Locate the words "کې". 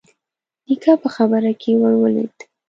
1.61-1.71